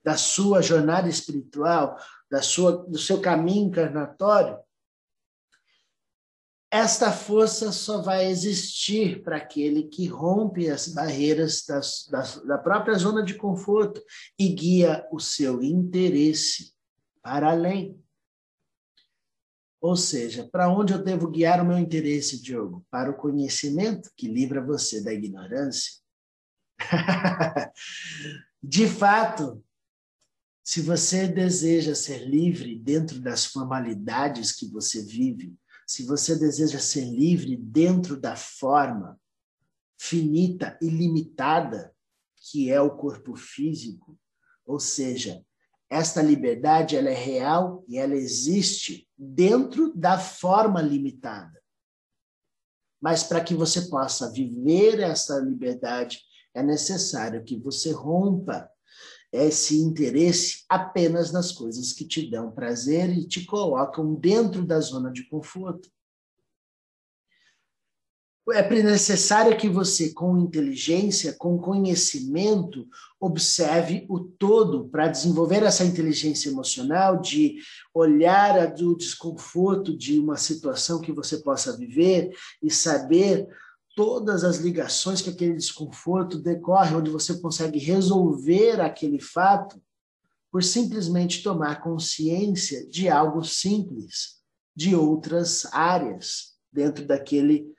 da 0.02 0.16
sua 0.16 0.62
jornada 0.62 1.08
espiritual, 1.08 1.96
da 2.30 2.42
sua 2.42 2.72
do 2.86 2.98
seu 2.98 3.20
caminho 3.20 3.68
encarnatório. 3.68 4.58
Esta 6.72 7.10
força 7.10 7.72
só 7.72 8.00
vai 8.00 8.26
existir 8.26 9.24
para 9.24 9.38
aquele 9.38 9.88
que 9.88 10.06
rompe 10.06 10.70
as 10.70 10.86
barreiras 10.86 11.64
das, 11.66 12.06
das, 12.08 12.36
da 12.44 12.56
própria 12.58 12.94
zona 12.94 13.24
de 13.24 13.34
conforto 13.34 14.00
e 14.38 14.48
guia 14.50 15.04
o 15.10 15.18
seu 15.18 15.62
interesse 15.64 16.72
para 17.20 17.50
além. 17.50 18.00
Ou 19.80 19.96
seja, 19.96 20.48
para 20.52 20.68
onde 20.68 20.92
eu 20.92 21.02
devo 21.02 21.28
guiar 21.28 21.60
o 21.60 21.64
meu 21.64 21.78
interesse, 21.78 22.40
Diogo? 22.40 22.86
Para 22.88 23.10
o 23.10 23.16
conhecimento 23.16 24.10
que 24.16 24.28
livra 24.28 24.64
você 24.64 25.02
da 25.02 25.12
ignorância. 25.12 25.94
De 28.62 28.86
fato, 28.86 29.64
se 30.70 30.80
você 30.80 31.26
deseja 31.26 31.96
ser 31.96 32.28
livre 32.28 32.78
dentro 32.78 33.20
das 33.20 33.44
formalidades 33.44 34.52
que 34.52 34.68
você 34.68 35.02
vive, 35.02 35.58
se 35.84 36.06
você 36.06 36.38
deseja 36.38 36.78
ser 36.78 37.06
livre 37.06 37.56
dentro 37.56 38.16
da 38.16 38.36
forma 38.36 39.20
finita 39.98 40.78
e 40.80 40.88
limitada 40.88 41.92
que 42.36 42.70
é 42.70 42.80
o 42.80 42.96
corpo 42.96 43.34
físico, 43.34 44.16
ou 44.64 44.78
seja, 44.78 45.44
esta 45.90 46.22
liberdade 46.22 46.94
ela 46.94 47.10
é 47.10 47.14
real 47.14 47.84
e 47.88 47.98
ela 47.98 48.14
existe 48.14 49.08
dentro 49.18 49.92
da 49.92 50.20
forma 50.20 50.80
limitada. 50.80 51.60
Mas 53.00 53.24
para 53.24 53.42
que 53.42 53.56
você 53.56 53.88
possa 53.88 54.30
viver 54.30 55.00
essa 55.00 55.36
liberdade, 55.40 56.20
é 56.54 56.62
necessário 56.62 57.42
que 57.42 57.58
você 57.58 57.90
rompa 57.90 58.70
esse 59.32 59.78
interesse 59.78 60.64
apenas 60.68 61.30
nas 61.32 61.52
coisas 61.52 61.92
que 61.92 62.04
te 62.04 62.28
dão 62.28 62.50
prazer 62.50 63.10
e 63.10 63.26
te 63.26 63.44
colocam 63.44 64.14
dentro 64.14 64.64
da 64.64 64.80
zona 64.80 65.10
de 65.10 65.24
conforto. 65.28 65.88
É 68.52 68.68
necessário 68.82 69.56
que 69.56 69.68
você, 69.68 70.12
com 70.12 70.36
inteligência, 70.36 71.34
com 71.38 71.56
conhecimento, 71.58 72.88
observe 73.20 74.06
o 74.08 74.18
todo 74.18 74.88
para 74.88 75.06
desenvolver 75.06 75.62
essa 75.62 75.84
inteligência 75.84 76.48
emocional 76.48 77.20
de 77.20 77.58
olhar 77.94 78.74
do 78.74 78.96
desconforto 78.96 79.96
de 79.96 80.18
uma 80.18 80.36
situação 80.36 81.00
que 81.00 81.12
você 81.12 81.38
possa 81.38 81.76
viver 81.76 82.30
e 82.60 82.70
saber 82.70 83.46
todas 83.94 84.44
as 84.44 84.58
ligações 84.58 85.20
que 85.20 85.30
aquele 85.30 85.54
desconforto 85.54 86.38
decorre, 86.38 86.94
onde 86.94 87.10
você 87.10 87.38
consegue 87.40 87.78
resolver 87.78 88.80
aquele 88.80 89.20
fato 89.20 89.82
por 90.50 90.62
simplesmente 90.62 91.42
tomar 91.42 91.80
consciência 91.80 92.86
de 92.88 93.08
algo 93.08 93.44
simples, 93.44 94.40
de 94.74 94.94
outras 94.94 95.66
áreas 95.72 96.56
dentro 96.72 97.06
daquele 97.06 97.72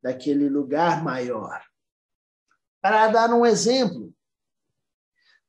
daquele 0.00 0.48
lugar 0.48 1.02
maior. 1.02 1.60
Para 2.80 3.08
dar 3.08 3.30
um 3.32 3.44
exemplo, 3.44 4.14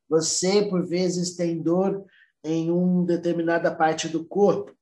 você 0.09 0.65
por 0.65 0.87
vezes 0.87 1.35
tem 1.35 1.61
dor 1.61 2.03
em 2.43 2.71
uma 2.71 3.05
determinada 3.05 3.73
parte 3.73 4.07
do 4.07 4.25
corpo, 4.25 4.75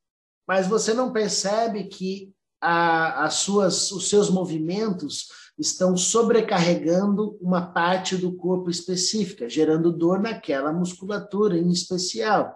mas 0.48 0.68
você 0.68 0.94
não 0.94 1.12
percebe 1.12 1.84
que 1.86 2.34
a, 2.62 3.26
as 3.26 3.36
suas, 3.36 3.92
os 3.92 4.10
seus 4.10 4.30
movimentos 4.30 5.28
estão 5.58 5.98
sobrecarregando 5.98 7.38
uma 7.42 7.62
parte 7.62 8.16
do 8.16 8.36
corpo 8.36 8.70
específica, 8.70 9.50
gerando 9.50 9.92
dor 9.92 10.20
naquela 10.20 10.72
musculatura 10.72 11.58
em 11.58 11.70
especial. 11.70 12.56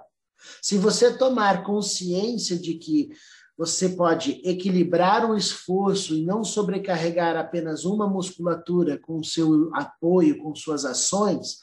Se 0.61 0.77
você 0.77 1.17
tomar 1.17 1.63
consciência 1.63 2.57
de 2.57 2.75
que 2.75 3.09
você 3.57 3.89
pode 3.89 4.41
equilibrar 4.43 5.29
o 5.29 5.35
esforço 5.35 6.15
e 6.15 6.23
não 6.23 6.43
sobrecarregar 6.43 7.35
apenas 7.35 7.85
uma 7.85 8.07
musculatura 8.07 8.97
com 8.97 9.21
seu 9.23 9.69
apoio, 9.75 10.41
com 10.41 10.55
suas 10.55 10.83
ações, 10.83 11.57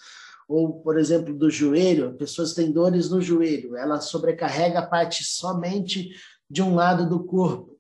ou, 0.49 0.81
por 0.81 0.99
exemplo, 0.99 1.35
do 1.35 1.51
joelho, 1.51 2.17
pessoas 2.17 2.55
têm 2.55 2.73
dores 2.73 3.11
no 3.11 3.21
joelho, 3.21 3.77
ela 3.77 4.01
sobrecarrega 4.01 4.79
a 4.79 4.87
parte 4.87 5.25
somente 5.25 6.11
de 6.49 6.63
um 6.63 6.75
lado 6.75 7.09
do 7.09 7.25
corpo 7.25 7.78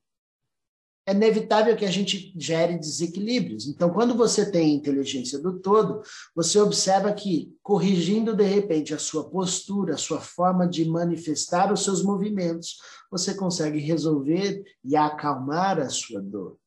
é 1.08 1.12
inevitável 1.12 1.74
que 1.74 1.86
a 1.86 1.90
gente 1.90 2.34
gere 2.36 2.78
desequilíbrios. 2.78 3.66
Então, 3.66 3.88
quando 3.88 4.14
você 4.14 4.50
tem 4.50 4.74
inteligência 4.74 5.38
do 5.38 5.58
todo, 5.58 6.02
você 6.36 6.60
observa 6.60 7.10
que, 7.14 7.50
corrigindo 7.62 8.36
de 8.36 8.44
repente 8.44 8.92
a 8.92 8.98
sua 8.98 9.30
postura, 9.30 9.94
a 9.94 9.98
sua 9.98 10.20
forma 10.20 10.68
de 10.68 10.84
manifestar 10.84 11.72
os 11.72 11.82
seus 11.82 12.02
movimentos, 12.02 12.76
você 13.10 13.32
consegue 13.32 13.78
resolver 13.78 14.62
e 14.84 14.96
acalmar 14.96 15.78
a 15.78 15.88
sua 15.88 16.20
dor. 16.20 16.58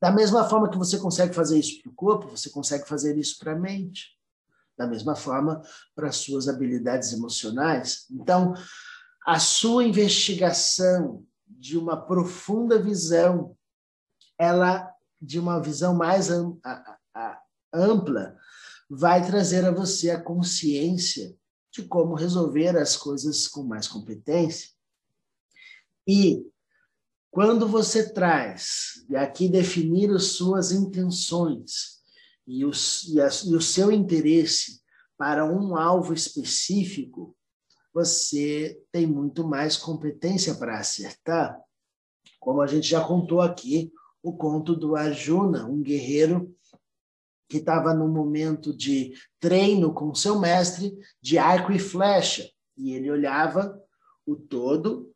Da 0.00 0.10
mesma 0.10 0.48
forma 0.48 0.70
que 0.70 0.78
você 0.78 0.96
consegue 0.96 1.34
fazer 1.34 1.58
isso 1.58 1.82
para 1.82 1.92
o 1.92 1.94
corpo, 1.94 2.30
você 2.30 2.48
consegue 2.48 2.88
fazer 2.88 3.18
isso 3.18 3.38
para 3.38 3.52
a 3.52 3.58
mente. 3.58 4.16
Da 4.78 4.86
mesma 4.86 5.14
forma, 5.14 5.60
para 5.94 6.08
as 6.08 6.16
suas 6.16 6.48
habilidades 6.48 7.12
emocionais. 7.12 8.06
Então, 8.10 8.54
a 9.26 9.38
sua 9.38 9.84
investigação 9.84 11.22
de 11.46 11.78
uma 11.78 11.96
profunda 11.96 12.80
visão, 12.80 13.56
ela 14.38 14.92
de 15.20 15.38
uma 15.38 15.60
visão 15.60 15.94
mais 15.94 16.28
ampla, 17.72 18.36
vai 18.88 19.24
trazer 19.26 19.64
a 19.64 19.70
você 19.70 20.10
a 20.10 20.22
consciência 20.22 21.36
de 21.72 21.82
como 21.82 22.14
resolver 22.14 22.76
as 22.76 22.96
coisas 22.96 23.48
com 23.48 23.62
mais 23.62 23.88
competência. 23.88 24.70
E 26.06 26.46
quando 27.30 27.68
você 27.68 28.12
traz, 28.12 29.04
e 29.10 29.16
aqui 29.16 29.48
definir 29.48 30.10
as 30.10 30.24
suas 30.24 30.72
intenções 30.72 32.00
e, 32.46 32.64
os, 32.64 33.04
e, 33.08 33.20
a, 33.20 33.28
e 33.44 33.54
o 33.54 33.60
seu 33.60 33.90
interesse 33.92 34.80
para 35.18 35.44
um 35.44 35.76
alvo 35.76 36.14
específico, 36.14 37.36
você 37.96 38.78
tem 38.92 39.06
muito 39.06 39.48
mais 39.48 39.74
competência 39.74 40.54
para 40.54 40.78
acertar. 40.78 41.58
Como 42.38 42.60
a 42.60 42.66
gente 42.66 42.86
já 42.86 43.02
contou 43.02 43.40
aqui, 43.40 43.90
o 44.22 44.36
conto 44.36 44.76
do 44.76 44.94
Arjuna, 44.94 45.64
um 45.64 45.80
guerreiro 45.80 46.54
que 47.48 47.56
estava 47.56 47.94
no 47.94 48.06
momento 48.06 48.76
de 48.76 49.14
treino 49.40 49.94
com 49.94 50.14
seu 50.14 50.38
mestre 50.38 50.94
de 51.22 51.38
arco 51.38 51.72
e 51.72 51.78
flecha, 51.78 52.46
e 52.76 52.92
ele 52.92 53.10
olhava 53.10 53.80
o 54.26 54.36
todo, 54.36 55.10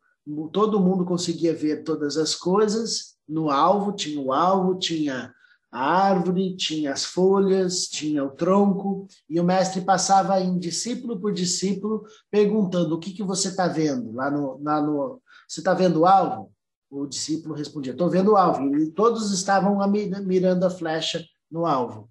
todo 0.51 0.79
mundo 0.79 1.05
conseguia 1.05 1.53
ver 1.53 1.83
todas 1.83 2.17
as 2.17 2.33
coisas, 2.33 3.15
no 3.29 3.51
alvo 3.51 3.91
tinha 3.91 4.19
o 4.19 4.33
alvo, 4.33 4.79
tinha 4.79 5.31
a 5.71 5.79
árvore, 5.79 6.55
tinha 6.57 6.91
as 6.91 7.05
folhas, 7.05 7.87
tinha 7.87 8.23
o 8.25 8.31
tronco, 8.31 9.07
e 9.29 9.39
o 9.39 9.43
mestre 9.43 9.81
passava 9.81 10.39
em 10.41 10.59
discípulo 10.59 11.19
por 11.19 11.31
discípulo, 11.31 12.03
perguntando: 12.29 12.93
o 12.93 12.99
que, 12.99 13.13
que 13.13 13.23
você 13.23 13.47
está 13.47 13.67
vendo? 13.67 14.11
Lá 14.11 14.29
no, 14.29 14.61
lá 14.61 14.81
no. 14.81 15.21
Você 15.47 15.61
está 15.61 15.73
vendo 15.73 16.01
o 16.01 16.05
alvo? 16.05 16.51
O 16.89 17.07
discípulo 17.07 17.55
respondia: 17.55 17.93
estou 17.93 18.09
vendo 18.09 18.33
o 18.33 18.37
alvo. 18.37 18.75
E 18.75 18.91
todos 18.91 19.31
estavam 19.31 19.79
mirando 19.89 20.65
a 20.65 20.69
flecha 20.69 21.23
no 21.49 21.65
alvo. 21.65 22.09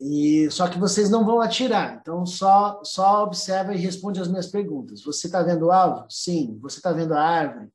E 0.00 0.48
só 0.50 0.68
que 0.68 0.78
vocês 0.78 1.10
não 1.10 1.24
vão 1.24 1.40
atirar, 1.40 1.98
então 2.00 2.24
só 2.24 2.80
só 2.84 3.24
observa 3.24 3.74
e 3.74 3.78
responde 3.78 4.20
as 4.20 4.28
minhas 4.28 4.46
perguntas. 4.46 5.02
Você 5.02 5.26
está 5.26 5.42
vendo 5.42 5.66
o 5.66 5.72
alvo? 5.72 6.06
Sim. 6.08 6.58
Você 6.62 6.78
está 6.78 6.92
vendo 6.92 7.14
a 7.14 7.20
árvore? 7.20 7.68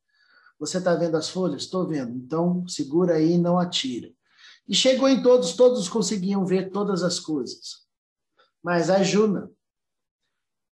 Você 0.60 0.78
está 0.78 0.96
vendo 0.96 1.18
as 1.18 1.30
folhas? 1.30 1.64
Estou 1.64 1.88
vendo. 1.88 2.16
Então 2.16 2.66
segura 2.68 3.16
aí 3.16 3.34
e 3.34 3.38
não 3.38 3.58
atira. 3.60 4.10
E 4.68 4.74
chegou 4.74 5.10
em 5.10 5.22
todos, 5.22 5.54
todos 5.54 5.90
conseguiam 5.90 6.46
ver 6.46 6.72
todas 6.72 7.04
as 7.04 7.20
coisas. 7.20 7.86
Mas 8.64 8.90
a 8.90 9.04
Juna, 9.04 9.52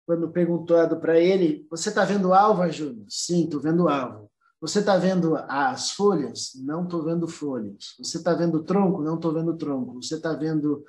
quando 0.05 0.31
perguntado 0.31 0.99
para 0.99 1.19
ele, 1.19 1.67
você 1.69 1.89
está 1.89 2.05
vendo 2.05 2.33
alvo, 2.33 2.69
Juna? 2.69 3.05
Sim, 3.07 3.45
estou 3.45 3.59
vendo 3.59 3.89
alvo. 3.89 4.29
Você 4.61 4.79
está 4.79 4.97
vendo 4.97 5.35
as 5.47 5.91
folhas? 5.91 6.51
Não 6.55 6.83
estou 6.83 7.03
vendo 7.03 7.27
folhas. 7.27 7.95
Você 7.97 8.17
está 8.17 8.33
vendo 8.33 8.63
tronco? 8.63 9.01
Não 9.01 9.15
estou 9.15 9.33
vendo 9.33 9.57
tronco. 9.57 10.01
Você 10.01 10.15
está 10.15 10.33
vendo 10.33 10.85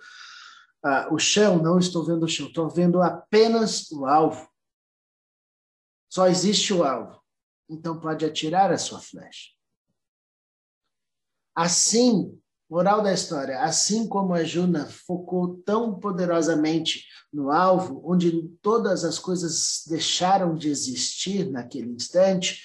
uh, 0.85 1.15
o 1.15 1.19
chão? 1.19 1.63
Não 1.63 1.79
estou 1.79 2.05
vendo 2.05 2.25
o 2.25 2.29
chão. 2.29 2.49
Estou 2.49 2.69
vendo 2.69 3.01
apenas 3.01 3.91
o 3.93 4.07
alvo. 4.07 4.49
Só 6.09 6.27
existe 6.27 6.75
o 6.75 6.83
alvo. 6.83 7.23
Então 7.69 8.01
pode 8.01 8.25
atirar 8.25 8.73
a 8.73 8.79
sua 8.79 8.99
flecha. 8.99 9.51
Assim, 11.55 12.41
moral 12.71 13.03
da 13.03 13.13
história, 13.13 13.61
assim 13.61 14.07
como 14.07 14.33
a 14.33 14.45
Juna 14.45 14.87
focou 14.87 15.57
tão 15.67 15.99
poderosamente 15.99 17.05
no 17.33 17.51
alvo, 17.51 18.01
onde 18.05 18.49
todas 18.63 19.05
as 19.05 19.19
coisas 19.19 19.83
deixaram 19.89 20.55
de 20.55 20.69
existir 20.69 21.51
naquele 21.51 21.91
instante, 21.91 22.63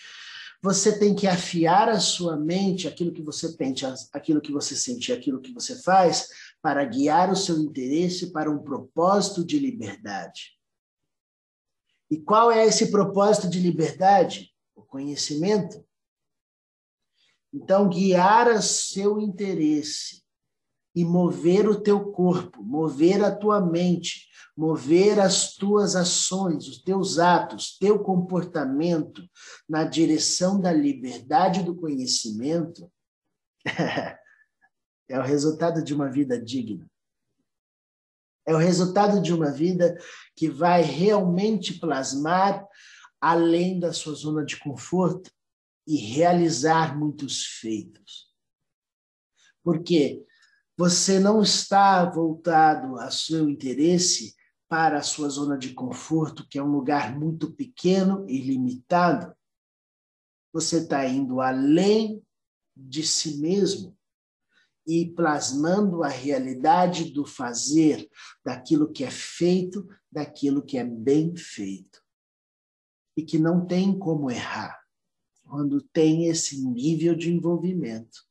você 0.61 0.97
tem 0.97 1.13
que 1.13 1.27
afiar 1.27 1.89
a 1.89 1.99
sua 1.99 2.37
mente, 2.37 2.87
aquilo 2.87 3.11
que 3.11 3.21
você 3.21 3.53
pensa, 3.53 3.93
aquilo 4.13 4.41
que 4.41 4.51
você 4.51 4.75
sente, 4.75 5.11
aquilo 5.11 5.39
que 5.39 5.53
você 5.53 5.75
faz, 5.81 6.29
para 6.61 6.83
guiar 6.83 7.31
o 7.31 7.35
seu 7.35 7.57
interesse 7.57 8.31
para 8.31 8.49
um 8.49 8.59
propósito 8.59 9.45
de 9.45 9.59
liberdade. 9.59 10.55
E 12.09 12.17
qual 12.17 12.51
é 12.51 12.65
esse 12.65 12.89
propósito 12.89 13.47
de 13.47 13.59
liberdade? 13.59 14.51
O 14.75 14.81
conhecimento. 14.81 15.84
Então, 17.55 17.87
guiar 17.87 18.49
o 18.49 18.61
seu 18.61 19.17
interesse 19.17 20.21
e 20.93 21.05
mover 21.05 21.69
o 21.69 21.79
teu 21.79 22.11
corpo, 22.11 22.61
mover 22.61 23.23
a 23.23 23.33
tua 23.33 23.65
mente, 23.65 24.27
mover 24.57 25.21
as 25.21 25.55
tuas 25.55 25.95
ações, 25.95 26.67
os 26.67 26.83
teus 26.83 27.17
atos, 27.17 27.77
teu 27.77 27.97
comportamento 27.97 29.23
na 29.69 29.85
direção 29.85 30.59
da 30.59 30.73
liberdade 30.73 31.63
do 31.63 31.73
conhecimento, 31.73 32.91
é 35.07 35.17
o 35.17 35.23
resultado 35.23 35.81
de 35.81 35.93
uma 35.93 36.11
vida 36.11 36.37
digna. 36.37 36.85
É 38.45 38.53
o 38.53 38.59
resultado 38.59 39.21
de 39.21 39.33
uma 39.33 39.49
vida 39.49 39.97
que 40.35 40.49
vai 40.49 40.81
realmente 40.81 41.79
plasmar 41.79 42.67
além 43.21 43.79
da 43.79 43.93
sua 43.93 44.13
zona 44.13 44.43
de 44.43 44.59
conforto 44.59 45.31
e 45.87 45.97
realizar 45.97 46.97
muitos 46.97 47.45
feitos. 47.45 48.33
Porque 49.63 50.23
você 50.77 51.19
não 51.19 51.41
está 51.41 52.03
voltado 52.05 52.99
a 52.99 53.09
seu 53.11 53.49
interesse 53.49 54.35
para 54.67 54.97
a 54.97 55.03
sua 55.03 55.29
zona 55.29 55.57
de 55.57 55.73
conforto, 55.73 56.47
que 56.47 56.57
é 56.57 56.63
um 56.63 56.71
lugar 56.71 57.17
muito 57.17 57.53
pequeno 57.53 58.27
e 58.27 58.41
limitado. 58.41 59.35
Você 60.51 60.79
está 60.79 61.05
indo 61.05 61.39
além 61.39 62.23
de 62.75 63.05
si 63.05 63.37
mesmo 63.37 63.97
e 64.87 65.09
plasmando 65.13 66.03
a 66.03 66.07
realidade 66.07 67.11
do 67.11 67.25
fazer, 67.25 68.07
daquilo 68.43 68.91
que 68.91 69.03
é 69.03 69.09
feito, 69.09 69.87
daquilo 70.11 70.63
que 70.63 70.77
é 70.77 70.83
bem 70.83 71.35
feito. 71.35 72.03
E 73.17 73.23
que 73.23 73.39
não 73.39 73.65
tem 73.65 73.97
como 73.97 74.29
errar 74.29 74.84
quando 75.47 75.81
tem 75.81 76.27
esse 76.27 76.63
nível 76.65 77.15
de 77.15 77.31
envolvimento. 77.31 78.23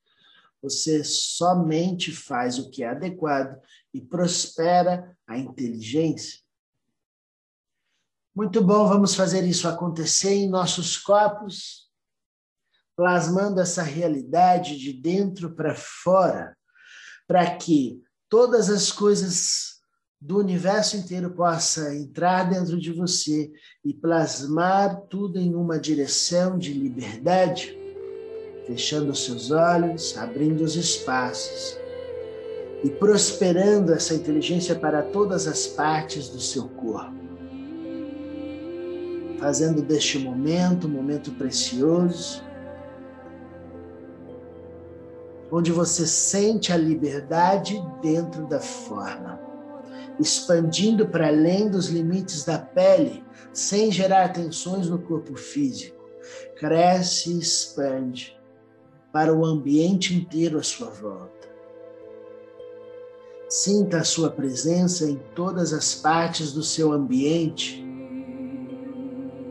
Você 0.63 1.05
somente 1.05 2.13
faz 2.13 2.59
o 2.59 2.71
que 2.71 2.83
é 2.83 2.89
adequado 2.89 3.61
e 3.93 4.01
prospera 4.01 5.17
a 5.27 5.39
inteligência. 5.39 6.41
Muito 8.35 8.63
bom, 8.65 8.89
vamos 8.89 9.15
fazer 9.15 9.45
isso 9.45 9.69
acontecer 9.69 10.35
em 10.35 10.49
nossos 10.49 10.97
corpos, 10.97 11.89
plasmando 12.97 13.61
essa 13.61 13.83
realidade 13.83 14.79
de 14.79 14.93
dentro 14.93 15.55
para 15.55 15.75
fora, 15.75 16.57
para 17.29 17.57
que 17.57 18.03
todas 18.29 18.71
as 18.71 18.91
coisas 18.91 19.74
do 20.25 20.39
universo 20.39 20.97
inteiro 20.97 21.29
possa 21.33 21.95
entrar 21.95 22.49
dentro 22.49 22.81
de 22.81 22.91
você 22.91 23.53
e 23.85 23.93
plasmar 23.93 25.03
tudo 25.03 25.39
em 25.39 25.55
uma 25.55 25.79
direção 25.79 26.57
de 26.57 26.73
liberdade, 26.73 27.79
fechando 28.67 29.13
os 29.13 29.23
seus 29.23 29.51
olhos, 29.51 30.17
abrindo 30.17 30.65
os 30.65 30.77
espaços 30.77 31.79
e 32.83 32.89
prosperando 32.89 33.93
essa 33.93 34.15
inteligência 34.15 34.75
para 34.75 35.03
todas 35.03 35.47
as 35.47 35.67
partes 35.67 36.31
do 36.31 36.41
seu 36.41 36.71
corpo. 36.71 37.13
Fazendo 39.39 39.83
deste 39.83 40.19
momento 40.19 40.87
um 40.87 40.91
momento 40.91 41.33
precioso, 41.33 42.43
onde 45.53 45.71
você 45.71 46.07
sente 46.07 46.73
a 46.73 46.79
liberdade 46.79 47.79
dentro 48.01 48.47
da 48.47 48.59
forma, 48.59 49.44
expandindo 50.19 51.09
para 51.09 51.29
além 51.29 51.69
dos 51.69 51.89
limites 51.89 52.45
da 52.45 52.59
pele, 52.59 53.23
sem 53.53 53.91
gerar 53.91 54.33
tensões 54.33 54.89
no 54.89 54.99
corpo 54.99 55.37
físico. 55.37 56.05
Cresce 56.57 57.33
e 57.33 57.39
expande 57.39 58.37
para 59.13 59.35
o 59.35 59.45
ambiente 59.45 60.15
inteiro 60.15 60.59
à 60.59 60.63
sua 60.63 60.91
volta. 60.91 61.49
Sinta 63.49 63.99
a 63.99 64.05
sua 64.05 64.31
presença 64.31 65.09
em 65.09 65.21
todas 65.35 65.73
as 65.73 65.95
partes 65.95 66.53
do 66.53 66.63
seu 66.63 66.93
ambiente, 66.93 67.85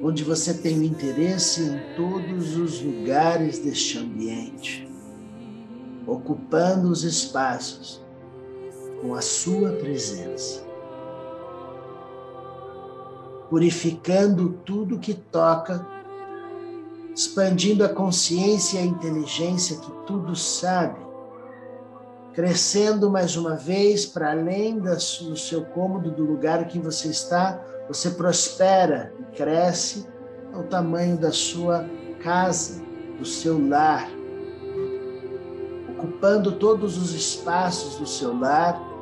onde 0.02 0.24
você 0.24 0.54
tem 0.54 0.84
interesse 0.84 1.62
em 1.62 1.96
todos 1.96 2.58
os 2.58 2.82
lugares 2.82 3.60
deste 3.60 3.98
ambiente 3.98 4.94
ocupando 6.06 6.90
os 6.90 7.04
espaços 7.04 8.03
com 9.04 9.14
a 9.14 9.22
sua 9.22 9.74
presença, 9.74 10.64
purificando 13.50 14.58
tudo 14.64 14.98
que 14.98 15.14
toca, 15.14 15.86
expandindo 17.14 17.84
a 17.84 17.90
consciência 17.90 18.80
e 18.80 18.84
a 18.84 18.86
inteligência 18.86 19.76
que 19.76 19.92
tudo 20.08 20.38
sabe, 20.38 20.98
crescendo 22.34 23.12
mais 23.12 23.36
uma 23.36 23.58
vez 23.58 24.06
para 24.06 24.32
além 24.32 24.80
do 24.80 25.36
seu 25.36 25.66
cômodo, 25.66 26.10
do 26.10 26.24
lugar 26.24 26.66
que 26.70 26.80
você 26.80 27.10
está, 27.10 27.62
você 27.90 28.10
prospera 28.12 29.14
e 29.20 29.36
cresce 29.36 30.08
ao 30.54 30.64
tamanho 30.64 31.18
da 31.18 31.32
sua 31.34 31.86
casa, 32.22 32.82
do 33.20 33.26
seu 33.26 33.68
lar 33.68 34.10
ocupando 36.04 36.52
todos 36.52 36.98
os 36.98 37.14
espaços 37.14 37.96
do 37.96 38.06
seu 38.06 38.38
lar, 38.38 38.93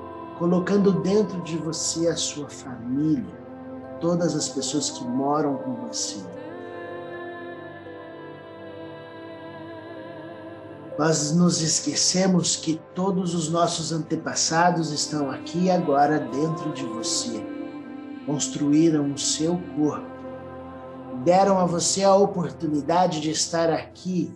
colocando 0.42 0.92
dentro 0.92 1.40
de 1.42 1.56
você 1.56 2.08
a 2.08 2.16
sua 2.16 2.50
família, 2.50 3.40
todas 4.00 4.36
as 4.36 4.50
pessoas 4.50 4.90
que 4.90 5.04
moram 5.04 5.56
com 5.58 5.76
você. 5.86 6.18
Nós 10.98 11.32
nos 11.36 11.62
esquecemos 11.62 12.56
que 12.56 12.82
todos 12.96 13.36
os 13.36 13.50
nossos 13.52 13.92
antepassados 13.92 14.92
estão 14.92 15.30
aqui 15.30 15.70
agora 15.70 16.18
dentro 16.18 16.74
de 16.74 16.86
você. 16.86 17.46
Construíram 18.26 19.14
o 19.14 19.20
seu 19.20 19.62
corpo. 19.78 20.10
Deram 21.24 21.60
a 21.60 21.68
você 21.68 22.04
a 22.04 22.16
oportunidade 22.16 23.22
de 23.22 23.30
estar 23.30 23.70
aqui 23.70 24.34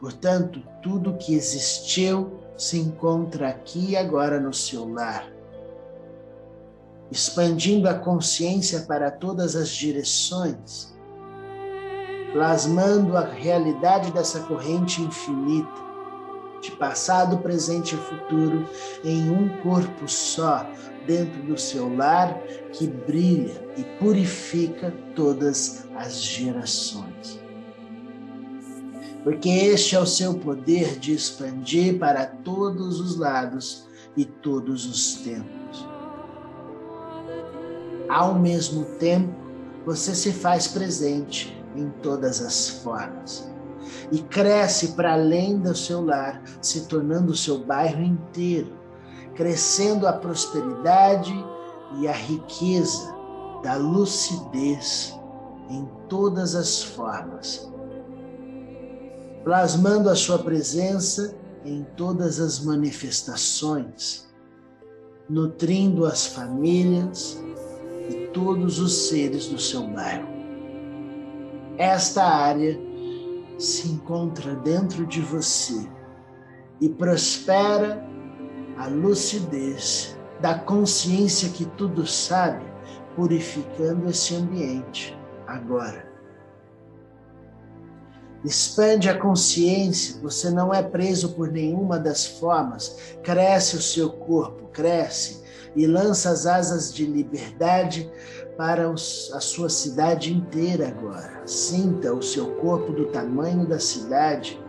Portanto, 0.00 0.62
tudo 0.82 1.14
que 1.14 1.34
existiu 1.34 2.38
se 2.56 2.78
encontra 2.78 3.48
aqui 3.48 3.90
e 3.90 3.96
agora 3.96 4.40
no 4.40 4.52
seu 4.52 4.88
lar. 4.88 5.30
Expandindo 7.10 7.88
a 7.88 7.94
consciência 7.94 8.80
para 8.80 9.10
todas 9.10 9.54
as 9.54 9.68
direções, 9.68 10.94
plasmando 12.32 13.16
a 13.16 13.24
realidade 13.24 14.10
dessa 14.10 14.40
corrente 14.40 15.02
infinita, 15.02 15.86
de 16.60 16.72
passado, 16.72 17.38
presente 17.38 17.94
e 17.94 17.98
futuro, 17.98 18.68
em 19.04 19.30
um 19.30 19.60
corpo 19.62 20.08
só, 20.08 20.66
dentro 21.06 21.42
do 21.42 21.56
seu 21.56 21.94
lar, 21.94 22.40
que 22.72 22.88
brilha 22.88 23.54
e 23.76 23.84
purifica 24.00 24.92
todas 25.14 25.86
as 25.94 26.20
gerações 26.20 27.45
porque 29.26 29.48
este 29.48 29.96
é 29.96 29.98
o 29.98 30.06
seu 30.06 30.34
poder 30.34 31.00
de 31.00 31.12
expandir 31.12 31.98
para 31.98 32.26
todos 32.26 33.00
os 33.00 33.16
lados 33.16 33.84
e 34.16 34.24
todos 34.24 34.86
os 34.86 35.16
tempos. 35.16 35.84
Ao 38.08 38.36
mesmo 38.36 38.84
tempo, 39.00 39.34
você 39.84 40.14
se 40.14 40.32
faz 40.32 40.68
presente 40.68 41.60
em 41.74 41.90
todas 42.04 42.40
as 42.40 42.68
formas. 42.68 43.50
e 44.12 44.18
cresce 44.18 44.92
para 44.92 45.14
além 45.14 45.58
do 45.58 45.74
seu 45.74 46.04
lar, 46.04 46.40
se 46.62 46.86
tornando 46.86 47.32
o 47.32 47.36
seu 47.36 47.58
bairro 47.58 48.02
inteiro, 48.02 48.72
crescendo 49.34 50.06
a 50.06 50.12
prosperidade 50.12 51.34
e 51.98 52.06
a 52.06 52.12
riqueza 52.12 53.12
da 53.64 53.74
lucidez 53.74 55.18
em 55.68 55.84
todas 56.08 56.54
as 56.54 56.80
formas, 56.80 57.68
plasmando 59.46 60.10
a 60.10 60.16
sua 60.16 60.40
presença 60.40 61.32
em 61.64 61.86
todas 61.96 62.40
as 62.40 62.58
manifestações, 62.58 64.28
nutrindo 65.30 66.04
as 66.04 66.26
famílias 66.26 67.40
e 68.10 68.26
todos 68.32 68.80
os 68.80 69.06
seres 69.06 69.46
do 69.46 69.56
seu 69.56 69.86
bairro. 69.86 70.26
Esta 71.78 72.24
área 72.24 72.76
se 73.56 73.86
encontra 73.86 74.52
dentro 74.56 75.06
de 75.06 75.20
você 75.20 75.88
e 76.80 76.88
prospera 76.88 78.04
a 78.76 78.88
lucidez 78.88 80.18
da 80.40 80.58
consciência 80.58 81.50
que 81.50 81.66
tudo 81.76 82.04
sabe, 82.04 82.64
purificando 83.14 84.10
esse 84.10 84.34
ambiente 84.34 85.16
agora. 85.46 86.15
Expande 88.46 89.10
a 89.10 89.18
consciência, 89.18 90.20
você 90.22 90.50
não 90.50 90.72
é 90.72 90.80
preso 90.80 91.30
por 91.30 91.50
nenhuma 91.50 91.98
das 91.98 92.24
formas. 92.24 92.96
Cresce 93.20 93.74
o 93.74 93.82
seu 93.82 94.08
corpo, 94.08 94.68
cresce 94.68 95.42
e 95.74 95.84
lança 95.84 96.30
as 96.30 96.46
asas 96.46 96.94
de 96.94 97.04
liberdade 97.04 98.08
para 98.56 98.88
a 98.88 98.96
sua 98.96 99.68
cidade 99.68 100.32
inteira 100.32 100.86
agora. 100.86 101.42
Sinta 101.44 102.14
o 102.14 102.22
seu 102.22 102.52
corpo 102.54 102.92
do 102.92 103.06
tamanho 103.06 103.66
da 103.66 103.80
cidade, 103.80 104.62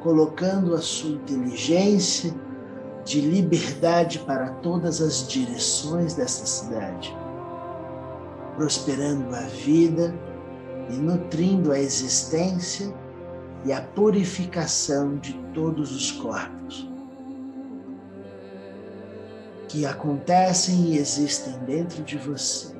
colocando 0.00 0.74
a 0.74 0.82
sua 0.82 1.12
inteligência 1.12 2.34
de 3.02 3.22
liberdade 3.22 4.18
para 4.18 4.50
todas 4.56 5.00
as 5.00 5.26
direções 5.26 6.12
dessa 6.12 6.44
cidade, 6.44 7.16
prosperando 8.56 9.34
a 9.34 9.40
vida 9.40 10.14
e 10.90 10.96
nutrindo 10.96 11.72
a 11.72 11.78
existência 11.78 12.94
e 13.64 13.72
a 13.72 13.80
purificação 13.80 15.16
de 15.16 15.34
todos 15.54 15.94
os 15.94 16.10
corpos 16.12 16.88
que 19.68 19.86
acontecem 19.86 20.92
e 20.92 20.98
existem 20.98 21.54
dentro 21.60 22.02
de 22.02 22.18
você. 22.18 22.74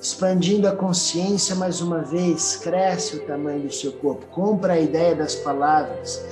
Expandindo 0.00 0.68
a 0.68 0.76
consciência 0.76 1.56
mais 1.56 1.80
uma 1.80 2.02
vez, 2.02 2.56
cresce 2.56 3.16
o 3.16 3.26
tamanho 3.26 3.66
do 3.66 3.72
seu 3.72 3.92
corpo, 3.94 4.26
compra 4.26 4.74
a 4.74 4.78
ideia 4.78 5.16
das 5.16 5.34
palavras 5.34 6.22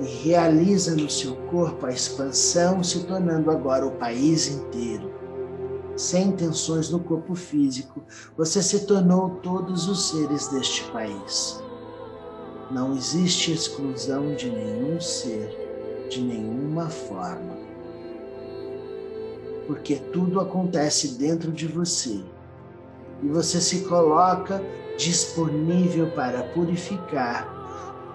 e 0.00 0.28
realiza 0.28 0.94
no 0.94 1.08
seu 1.08 1.34
corpo 1.50 1.86
a 1.86 1.90
expansão, 1.90 2.82
se 2.82 3.04
tornando 3.04 3.50
agora 3.50 3.86
o 3.86 3.92
país 3.92 4.48
inteiro. 4.48 5.10
Sem 5.96 6.32
tensões 6.32 6.90
no 6.90 6.98
corpo 6.98 7.34
físico, 7.34 8.02
você 8.36 8.60
se 8.60 8.80
tornou 8.80 9.30
todos 9.36 9.88
os 9.88 10.10
seres 10.10 10.48
deste 10.48 10.82
país. 10.90 11.63
Não 12.70 12.96
existe 12.96 13.52
exclusão 13.52 14.34
de 14.34 14.50
nenhum 14.50 15.00
ser, 15.00 16.06
de 16.08 16.20
nenhuma 16.20 16.88
forma 16.88 17.64
porque 19.66 19.96
tudo 19.96 20.40
acontece 20.40 21.18
dentro 21.18 21.50
de 21.50 21.66
você. 21.66 22.20
E 23.22 23.28
você 23.28 23.60
se 23.60 23.84
coloca 23.84 24.62
disponível 24.96 26.10
para 26.10 26.42
purificar 26.42 27.48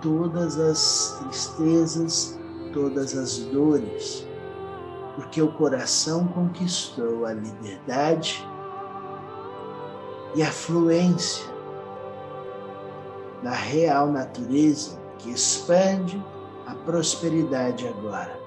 todas 0.01 0.57
as 0.59 1.19
tristezas, 1.19 2.39
todas 2.73 3.17
as 3.17 3.37
dores, 3.37 4.25
porque 5.15 5.41
o 5.41 5.51
coração 5.53 6.27
conquistou 6.27 7.25
a 7.25 7.33
liberdade 7.33 8.47
e 10.35 10.43
a 10.43 10.51
fluência 10.51 11.43
da 13.43 13.51
real 13.51 14.11
natureza 14.11 14.99
que 15.17 15.31
expande 15.31 16.21
a 16.65 16.73
prosperidade 16.75 17.87
agora 17.87 18.39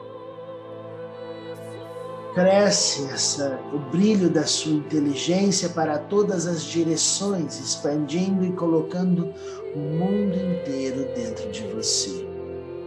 cresce 2.34 3.04
essa, 3.10 3.60
o 3.72 3.78
brilho 3.90 4.30
da 4.30 4.44
sua 4.44 4.72
inteligência 4.72 5.68
para 5.68 5.98
todas 5.98 6.46
as 6.46 6.62
direções, 6.62 7.60
expandindo 7.60 8.44
e 8.44 8.52
colocando 8.52 9.32
o 9.74 9.78
mundo 9.78 10.34
inteiro 10.36 11.08
dentro 11.14 11.50
de 11.50 11.62
você. 11.68 12.26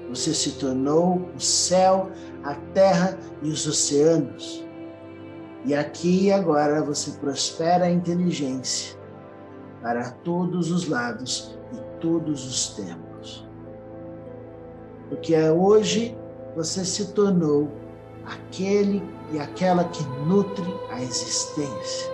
Você 0.09 0.33
se 0.33 0.51
tornou 0.53 1.29
o 1.35 1.39
céu, 1.39 2.09
a 2.43 2.55
terra 2.73 3.17
e 3.41 3.49
os 3.49 3.67
oceanos. 3.67 4.65
E 5.63 5.73
aqui 5.73 6.25
e 6.25 6.31
agora 6.31 6.81
você 6.83 7.11
prospera 7.11 7.85
a 7.85 7.91
inteligência 7.91 8.97
para 9.81 10.11
todos 10.11 10.71
os 10.71 10.87
lados 10.87 11.57
todos 11.99 12.45
os 12.45 12.69
tempos. 12.69 13.45
Porque 15.09 15.35
hoje 15.49 16.17
você 16.55 16.83
se 16.83 17.13
tornou 17.13 17.69
aquele 18.25 19.03
e 19.31 19.39
aquela 19.39 19.83
que 19.85 20.03
nutre 20.25 20.65
a 20.91 21.01
existência 21.01 22.11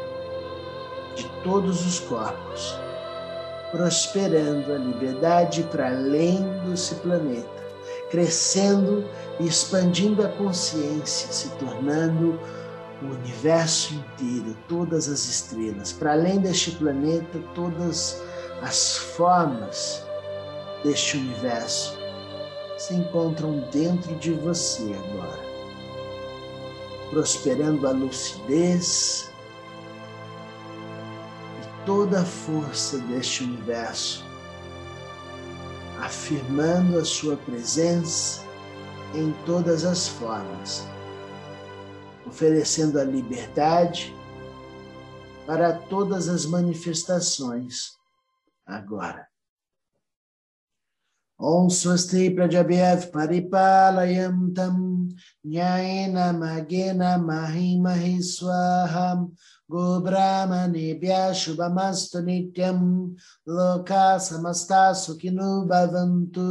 de 1.15 1.30
todos 1.44 1.86
os 1.86 2.00
corpos, 2.00 2.78
prosperando 3.72 4.74
a 4.74 4.78
liberdade 4.78 5.63
para 5.63 5.88
além 5.88 6.44
desse 6.65 6.96
planeta, 6.96 7.50
crescendo 8.10 9.06
e 9.39 9.48
expandindo 9.48 10.26
a 10.26 10.30
consciência, 10.30 11.32
se 11.32 11.50
tornando 11.52 12.39
o 13.02 13.06
universo 13.06 13.94
inteiro, 13.94 14.56
todas 14.67 15.08
as 15.08 15.26
estrelas, 15.26 15.91
para 15.91 16.13
além 16.13 16.39
deste 16.39 16.72
planeta, 16.72 17.39
todas 17.56 17.89
as 17.89 18.31
formas 18.97 20.04
deste 20.84 21.17
universo 21.17 21.97
se 22.78 22.93
encontram 22.95 23.60
dentro 23.71 24.15
de 24.15 24.32
você 24.34 24.93
agora 24.93 25.52
prosperando 27.12 27.86
a 27.88 27.91
lucidez 27.91 29.30
e 31.62 31.86
toda 31.86 32.21
a 32.21 32.26
força 32.26 32.97
deste 33.00 33.43
universo, 33.43 34.26
afirmando 36.00 36.97
a 36.97 37.04
sua 37.04 37.36
presença 37.36 38.41
em 39.13 39.34
todas 39.45 39.84
as 39.84 40.08
formas, 40.08 40.88
oferecendo 42.26 42.97
a 42.97 43.04
liberdade 43.04 44.15
para 45.45 45.74
todas 45.74 46.30
as 46.30 46.45
manifestações 46.45 48.00
agora. 48.72 49.32
ॐ 51.40 51.70
स्वस्ति 51.74 52.28
प्रजभ्यः 52.38 53.06
परिपालयन्तं 53.14 54.76
न्यायेन 55.52 56.18
मगेन 56.42 57.02
महि 57.26 57.70
महि 57.82 58.18
स्वाहा 58.24 59.08
गोब्राह्मणेभ्यः 59.72 61.32
शुभमस्तु 61.42 62.20
नित्यं 62.26 62.80
लोका 63.56 64.06
समस्ता 64.28 64.82
सुखिनो 65.02 65.52
भवन्तु 65.72 66.48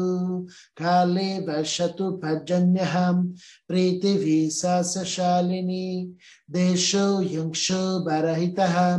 काले 0.80 1.30
वर्षतु 1.46 2.10
पर्जन्यः 2.22 2.96
प्रीतिभिः 3.68 4.48
सस्यशालिनी 4.58 5.86
देशो 6.50 7.22
यंक्षो 7.22 8.00
बरहितः, 8.00 8.96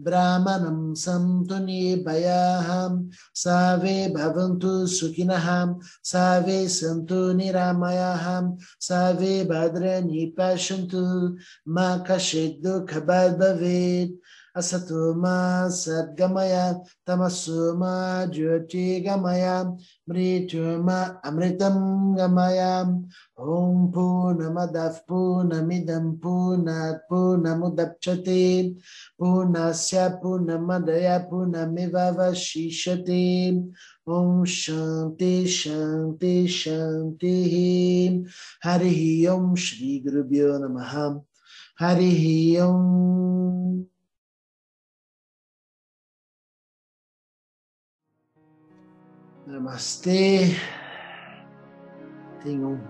ब्राह्मणं 0.00 0.94
सन्तु 0.94 1.54
निर्भयाः 1.54 2.68
सर्वे 3.34 4.08
भवन्तु 4.08 4.86
सुखिनः 4.86 5.74
सर्वे 6.04 6.68
सन्तु 6.68 7.32
निरामयाः 7.32 8.24
सर्वे 8.80 9.44
भद्रनि 9.44 10.34
पश्यन्तु 10.38 11.36
मा 11.68 11.96
कश्चित् 11.96 12.62
दुःखभाग् 12.62 13.38
भवेत्। 13.38 14.20
असतो 14.56 15.14
मा 15.14 15.68
सद्गमय 15.68 16.74
तमसो 17.06 17.76
मा 17.76 18.24
ज्योतिगमय, 18.24 19.62
मृत्युर्मा 20.08 21.00
अमृतं 21.24 21.76
गमय। 22.18 22.82
ॐ 23.40 23.86
पूर्णमदः, 23.86 24.88
पूर्णमिदं, 24.88 26.12
पूर्णात् 26.12 26.98
पूर्णमुदप्स्यते 27.10 28.74
पूर्णस्य, 29.18 30.08
पूर्णमदय 30.08 31.18
पूर्णमिवशिष्यते 31.30 33.24
ॐ 34.08 34.44
शान्ति 34.44 35.46
शान्ति, 35.46 36.48
शान्तिः। 36.48 37.54
हरिः 38.70 39.32
ॐ 39.32 39.54
श्रीगुरुभ्यो 39.54 40.58
नमः। 40.58 41.20
हरिः 41.80 42.62
ॐ 42.64 43.82
Namastê. 49.46 50.56
Tenham 52.42 52.80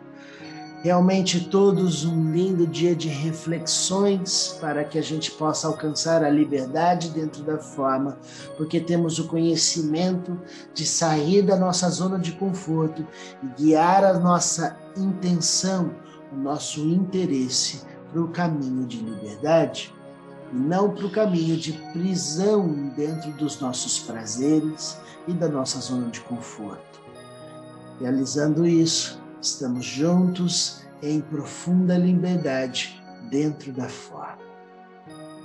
realmente 0.85 1.49
todos 1.49 2.05
um 2.05 2.31
lindo 2.31 2.67
dia 2.67 2.95
de 2.95 3.09
reflexões 3.09 4.57
para 4.61 4.85
que 4.85 4.99
a 4.99 5.03
gente 5.03 5.33
possa 5.33 5.67
alcançar 5.67 6.23
a 6.23 6.31
liberdade 6.31 7.09
dentro 7.09 7.43
da 7.43 7.59
forma, 7.59 8.19
porque 8.57 8.79
temos 8.79 9.19
o 9.19 9.27
conhecimento 9.27 10.39
de 10.73 10.87
sair 10.87 11.43
da 11.43 11.57
nossa 11.57 11.89
zona 11.89 12.19
de 12.19 12.33
conforto 12.33 13.05
e 13.43 13.47
guiar 13.63 14.05
a 14.05 14.19
nossa 14.19 14.77
intenção, 14.97 15.93
o 16.33 16.37
nosso 16.37 16.81
interesse 16.81 17.83
para 18.13 18.21
o 18.23 18.29
caminho 18.29 18.87
de 18.87 18.99
liberdade 18.99 19.93
e 20.55 20.57
não 20.57 20.95
para 20.95 21.07
o 21.07 21.11
caminho 21.11 21.57
de 21.57 21.73
prisão 21.93 22.69
dentro 22.97 23.33
dos 23.33 23.61
nossos 23.61 23.99
prazeres 23.99 24.97
e 25.27 25.33
da 25.33 25.49
nossa 25.49 25.81
zona 25.81 26.09
de 26.11 26.21
conforto. 26.21 27.03
Realizando 28.01 28.65
isso, 28.67 29.21
estamos 29.41 29.85
juntos 29.85 30.85
em 31.03 31.21
profunda 31.21 31.99
liberdade 31.99 33.03
dentro 33.29 33.73
da 33.73 33.89
forma. 33.89 34.45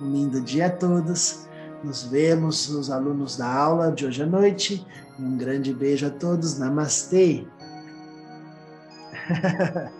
Um 0.02 0.12
lindo 0.12 0.42
dia 0.42 0.68
a 0.68 0.70
todos. 0.70 1.48
Nos 1.84 2.04
vemos 2.04 2.70
nos 2.70 2.92
alunos 2.92 3.36
da 3.38 3.52
aula 3.52 3.92
de 3.92 4.06
hoje 4.06 4.22
à 4.24 4.26
noite. 4.26 4.86
Um 5.20 5.38
grande 5.38 5.74
beijo 5.74 6.08
a 6.08 6.10
todos. 6.10 6.60
Namastê. 6.60 7.48